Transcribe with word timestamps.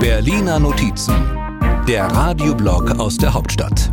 Berliner 0.00 0.58
Notizen, 0.58 1.14
der 1.86 2.06
Radioblog 2.06 2.98
aus 2.98 3.18
der 3.18 3.34
Hauptstadt. 3.34 3.90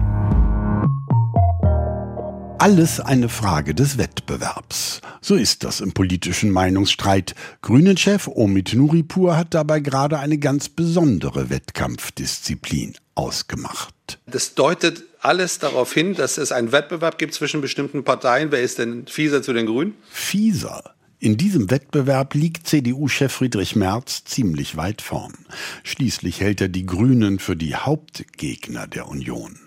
Alles 2.60 3.00
eine 3.00 3.28
Frage 3.28 3.76
des 3.76 3.98
Wettbewerbs. 3.98 5.02
So 5.22 5.36
ist 5.36 5.64
das 5.64 5.82
im 5.82 5.92
politischen 5.92 6.50
Meinungsstreit. 6.52 7.36
Grünen-Chef 7.62 8.28
Omid 8.28 8.74
Nuripur 8.74 9.36
hat 9.36 9.54
dabei 9.54 9.82
gerade 9.82 10.20
eine 10.20 10.38
ganz 10.38 10.70
besondere 10.70 11.50
Wettkampfdisziplin 11.50 12.96
ausgemacht. 13.16 14.20
Das 14.28 14.56
deutet 14.56 15.04
alles 15.20 15.60
darauf 15.60 15.94
hin, 15.94 16.14
dass 16.14 16.38
es 16.38 16.52
einen 16.52 16.72
Wettbewerb 16.72 17.18
gibt 17.18 17.34
zwischen 17.34 17.60
bestimmten 17.60 18.04
Parteien. 18.04 18.52
Wer 18.52 18.62
ist 18.62 18.80
denn 18.80 19.08
fieser 19.08 19.42
zu 19.42 19.52
den 19.52 19.66
Grünen? 19.66 19.96
Fieser. 20.10 20.96
In 21.26 21.38
diesem 21.38 21.72
Wettbewerb 21.72 22.36
liegt 22.36 22.68
CDU-Chef 22.68 23.34
Friedrich 23.34 23.76
Merz 23.76 24.26
ziemlich 24.26 24.78
weit 24.78 25.02
vorn. 25.02 25.34
Schließlich 25.82 26.40
hält 26.40 26.62
er 26.62 26.68
die 26.68 26.86
Grünen 26.86 27.40
für 27.40 27.56
die 27.56 27.74
Hauptgegner 27.76 28.86
der 28.86 29.08
Union. 29.08 29.58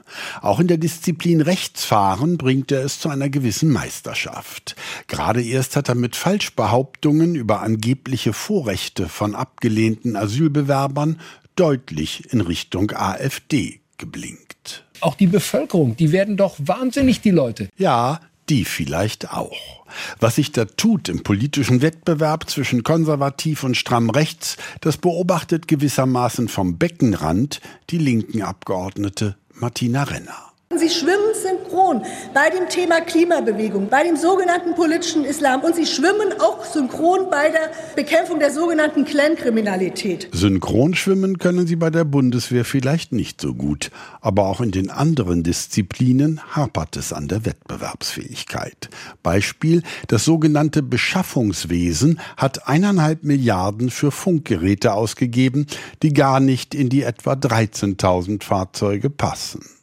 Auch 0.40 0.60
in 0.60 0.68
der 0.68 0.76
Disziplin 0.76 1.40
Rechtsfahren 1.40 2.38
bringt 2.38 2.70
er 2.70 2.84
es 2.84 3.00
zu 3.00 3.08
einer 3.08 3.28
gewissen 3.28 3.72
Meisterschaft. 3.72 4.76
Gerade 5.08 5.42
erst 5.42 5.74
hat 5.74 5.88
er 5.88 5.96
mit 5.96 6.14
Falschbehauptungen 6.14 7.34
über 7.34 7.60
angebliche 7.60 8.32
Vorrechte 8.32 9.08
von 9.08 9.34
abgelehnten 9.34 10.14
Asylbewerbern 10.14 11.18
deutlich 11.56 12.32
in 12.32 12.40
Richtung 12.40 12.92
AfD 12.92 13.80
geblinkt. 13.96 14.84
Auch 15.00 15.16
die 15.16 15.26
Bevölkerung, 15.26 15.96
die 15.96 16.12
werden 16.12 16.36
doch 16.36 16.54
wahnsinnig, 16.58 17.20
die 17.20 17.30
Leute. 17.30 17.68
Ja, 17.76 18.20
die 18.50 18.64
vielleicht 18.64 19.32
auch. 19.32 19.84
Was 20.20 20.36
sich 20.36 20.52
da 20.52 20.64
tut 20.64 21.08
im 21.08 21.22
politischen 21.22 21.82
Wettbewerb 21.82 22.48
zwischen 22.48 22.82
konservativ 22.82 23.64
und 23.64 23.76
stramm 23.76 24.10
rechts, 24.10 24.56
das 24.80 24.96
beobachtet 24.96 25.68
gewissermaßen 25.68 26.48
vom 26.48 26.78
Beckenrand 26.78 27.60
die 27.90 27.98
linken 27.98 28.42
Abgeordnete 28.42 29.36
Martina 29.54 30.04
Renner. 30.04 30.52
Sie 30.78 30.90
schwimmen 30.90 31.34
synchron 31.34 32.02
bei 32.32 32.50
dem 32.50 32.68
Thema 32.68 33.00
Klimabewegung, 33.00 33.88
bei 33.88 34.04
dem 34.04 34.16
sogenannten 34.16 34.74
politischen 34.76 35.24
Islam 35.24 35.62
und 35.62 35.74
sie 35.74 35.86
schwimmen 35.86 36.40
auch 36.40 36.64
synchron 36.64 37.30
bei 37.30 37.48
der 37.50 37.70
Bekämpfung 37.96 38.38
der 38.38 38.52
sogenannten 38.52 39.04
Clankriminalität. 39.04 40.28
Synchron 40.32 40.94
schwimmen 40.94 41.38
können 41.38 41.66
sie 41.66 41.74
bei 41.74 41.90
der 41.90 42.04
Bundeswehr 42.04 42.64
vielleicht 42.64 43.12
nicht 43.12 43.40
so 43.40 43.54
gut, 43.54 43.90
aber 44.20 44.46
auch 44.46 44.60
in 44.60 44.70
den 44.70 44.90
anderen 44.90 45.42
Disziplinen 45.42 46.40
hapert 46.54 46.96
es 46.96 47.12
an 47.12 47.26
der 47.26 47.44
Wettbewerbsfähigkeit. 47.44 48.88
Beispiel, 49.24 49.82
das 50.06 50.24
sogenannte 50.24 50.82
Beschaffungswesen 50.82 52.20
hat 52.36 52.68
eineinhalb 52.68 53.24
Milliarden 53.24 53.90
für 53.90 54.12
Funkgeräte 54.12 54.92
ausgegeben, 54.92 55.66
die 56.02 56.12
gar 56.12 56.38
nicht 56.38 56.74
in 56.74 56.88
die 56.88 57.02
etwa 57.02 57.32
13.000 57.32 58.44
Fahrzeuge 58.44 59.10
passen. 59.10 59.77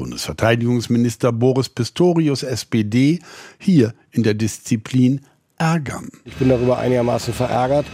Bundesverteidigungsminister 0.00 1.30
Boris 1.30 1.68
Pistorius, 1.68 2.42
SPD, 2.42 3.18
hier 3.58 3.92
in 4.12 4.22
der 4.22 4.32
Disziplin 4.32 5.20
ärgern. 5.58 6.08
Ich 6.24 6.34
bin 6.36 6.48
darüber 6.48 6.78
einigermaßen 6.78 7.34
verärgert. 7.34 7.84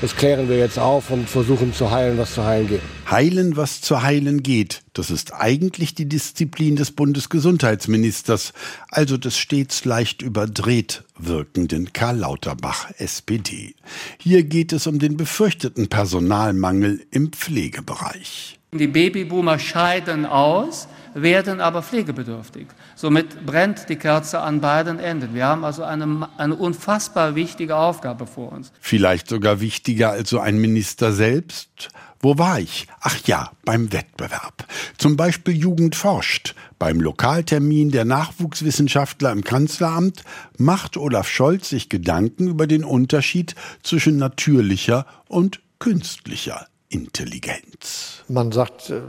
Das 0.00 0.14
klären 0.14 0.48
wir 0.48 0.58
jetzt 0.58 0.78
auf 0.78 1.10
und 1.10 1.28
versuchen 1.28 1.74
zu 1.74 1.90
heilen, 1.90 2.18
was 2.18 2.34
zu 2.34 2.44
heilen 2.44 2.68
geht. 2.68 2.82
Heilen, 3.10 3.56
was 3.56 3.80
zu 3.80 4.02
heilen 4.02 4.44
geht. 4.44 4.82
Das 4.92 5.10
ist 5.10 5.34
eigentlich 5.34 5.96
die 5.96 6.08
Disziplin 6.08 6.76
des 6.76 6.92
Bundesgesundheitsministers, 6.92 8.52
also 8.88 9.16
des 9.16 9.36
stets 9.36 9.84
leicht 9.84 10.22
überdreht 10.22 11.02
wirkenden 11.18 11.92
Karl 11.92 12.18
Lauterbach, 12.18 12.90
SPD. 12.98 13.74
Hier 14.18 14.44
geht 14.44 14.72
es 14.72 14.86
um 14.86 15.00
den 15.00 15.16
befürchteten 15.16 15.88
Personalmangel 15.88 17.04
im 17.10 17.32
Pflegebereich. 17.32 18.60
Die 18.78 18.86
Babyboomer 18.86 19.58
scheiden 19.58 20.26
aus 20.26 20.88
werden 21.16 21.60
aber 21.60 21.82
pflegebedürftig. 21.82 22.66
Somit 22.94 23.46
brennt 23.46 23.88
die 23.88 23.96
Kerze 23.96 24.40
an 24.40 24.60
beiden 24.60 24.98
Enden. 24.98 25.34
Wir 25.34 25.46
haben 25.46 25.64
also 25.64 25.82
eine, 25.82 26.28
eine 26.36 26.54
unfassbar 26.54 27.34
wichtige 27.34 27.76
Aufgabe 27.76 28.26
vor 28.26 28.52
uns. 28.52 28.70
Vielleicht 28.80 29.28
sogar 29.28 29.60
wichtiger 29.60 30.10
als 30.10 30.28
so 30.28 30.40
ein 30.40 30.58
Minister 30.58 31.12
selbst. 31.12 31.88
Wo 32.20 32.38
war 32.38 32.60
ich? 32.60 32.86
Ach 33.00 33.16
ja, 33.26 33.50
beim 33.64 33.92
Wettbewerb. 33.92 34.66
Zum 34.98 35.16
Beispiel 35.16 35.56
Jugend 35.56 35.94
forscht. 35.96 36.54
Beim 36.78 37.00
Lokaltermin 37.00 37.90
der 37.90 38.04
Nachwuchswissenschaftler 38.04 39.32
im 39.32 39.44
Kanzleramt 39.44 40.22
macht 40.58 40.96
Olaf 40.96 41.28
Scholz 41.28 41.70
sich 41.70 41.88
Gedanken 41.88 42.48
über 42.48 42.66
den 42.66 42.84
Unterschied 42.84 43.54
zwischen 43.82 44.16
natürlicher 44.16 45.06
und 45.28 45.60
künstlicher 45.78 46.66
Intelligenz. 46.88 48.15
Man 48.28 48.52
sagt, 48.52 48.90
äh, 48.90 49.00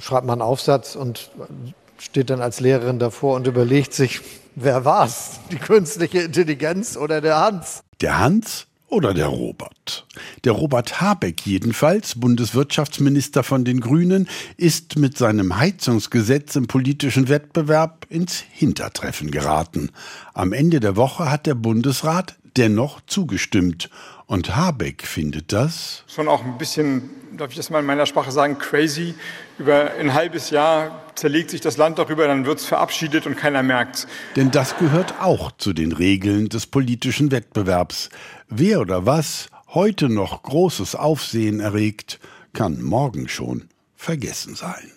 schreibt 0.00 0.26
man 0.26 0.40
einen 0.40 0.48
Aufsatz 0.48 0.96
und 0.96 1.30
steht 1.98 2.30
dann 2.30 2.40
als 2.40 2.60
Lehrerin 2.60 2.98
davor 2.98 3.36
und 3.36 3.46
überlegt 3.46 3.92
sich, 3.94 4.20
wer 4.54 4.84
war's? 4.84 5.40
Die 5.50 5.56
künstliche 5.56 6.20
Intelligenz 6.20 6.96
oder 6.96 7.20
der 7.20 7.38
Hans? 7.38 7.82
Der 8.00 8.18
Hans 8.18 8.66
oder 8.88 9.14
der 9.14 9.26
Robert? 9.26 10.06
Der 10.44 10.52
Robert 10.52 11.00
Habeck 11.00 11.46
jedenfalls, 11.46 12.18
Bundeswirtschaftsminister 12.18 13.42
von 13.42 13.64
den 13.64 13.80
Grünen, 13.80 14.28
ist 14.56 14.98
mit 14.98 15.16
seinem 15.16 15.56
Heizungsgesetz 15.56 16.56
im 16.56 16.66
politischen 16.66 17.28
Wettbewerb 17.28 18.06
ins 18.08 18.42
Hintertreffen 18.50 19.30
geraten. 19.30 19.90
Am 20.34 20.52
Ende 20.52 20.80
der 20.80 20.96
Woche 20.96 21.30
hat 21.30 21.46
der 21.46 21.54
Bundesrat 21.54 22.36
dennoch 22.56 23.00
zugestimmt. 23.06 23.90
Und 24.26 24.56
Habeck 24.56 25.06
findet 25.06 25.52
das 25.52 26.04
schon 26.06 26.28
auch 26.28 26.44
ein 26.44 26.56
bisschen, 26.56 27.10
darf 27.36 27.50
ich 27.50 27.56
das 27.56 27.70
mal 27.70 27.80
in 27.80 27.86
meiner 27.86 28.06
Sprache 28.06 28.30
sagen, 28.30 28.58
crazy. 28.58 29.14
Über 29.58 29.90
ein 29.98 30.14
halbes 30.14 30.50
Jahr 30.50 31.02
zerlegt 31.16 31.50
sich 31.50 31.60
das 31.60 31.76
Land 31.76 31.98
darüber, 31.98 32.26
dann 32.26 32.46
wird 32.46 32.60
es 32.60 32.64
verabschiedet 32.64 33.26
und 33.26 33.36
keiner 33.36 33.62
merkt. 33.62 34.06
Denn 34.36 34.50
das 34.50 34.76
gehört 34.78 35.20
auch 35.20 35.50
zu 35.52 35.72
den 35.72 35.92
Regeln 35.92 36.48
des 36.48 36.66
politischen 36.66 37.32
Wettbewerbs. 37.32 38.08
Wer 38.48 38.80
oder 38.80 39.04
was 39.04 39.48
heute 39.68 40.08
noch 40.08 40.42
großes 40.42 40.94
Aufsehen 40.94 41.60
erregt, 41.60 42.20
kann 42.52 42.80
morgen 42.82 43.28
schon 43.28 43.68
vergessen 43.96 44.54
sein. 44.54 44.92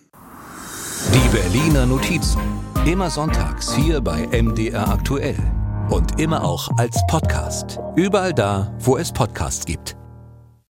Die 1.14 1.36
Berliner 1.36 1.86
Notizen. 1.86 2.42
Immer 2.86 3.10
sonntags 3.10 3.76
hier 3.76 4.02
bei 4.02 4.28
MDR 4.28 4.90
aktuell 4.90 5.63
und 5.94 6.20
immer 6.20 6.44
auch 6.44 6.70
als 6.78 7.06
Podcast. 7.08 7.80
Überall 7.96 8.34
da, 8.34 8.74
wo 8.80 8.98
es 8.98 9.12
Podcasts 9.12 9.64
gibt. 9.64 9.96